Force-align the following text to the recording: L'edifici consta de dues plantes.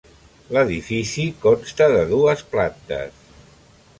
L'edifici 0.55 1.25
consta 1.43 1.89
de 1.93 2.01
dues 2.13 2.43
plantes. 2.55 3.23